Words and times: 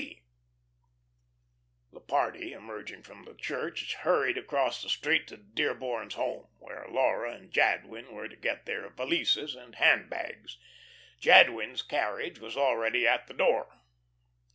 C." 0.01 0.23
The 1.93 1.99
party, 1.99 2.53
emerging 2.53 3.03
from 3.03 3.23
the 3.23 3.35
church, 3.35 3.93
hurried 3.97 4.35
across 4.35 4.81
the 4.81 4.89
street 4.89 5.27
to 5.27 5.37
the 5.37 5.43
Dearborns' 5.43 6.13
home, 6.15 6.47
where 6.57 6.87
Laura 6.89 7.33
and 7.35 7.51
Jadwin 7.51 8.11
were 8.11 8.27
to 8.27 8.35
get 8.35 8.65
their 8.65 8.89
valises 8.89 9.53
and 9.55 9.75
hand 9.75 10.09
bags. 10.09 10.57
Jadwin's 11.19 11.83
carriage 11.83 12.39
was 12.39 12.57
already 12.57 13.07
at 13.07 13.27
the 13.27 13.35
door. 13.35 13.81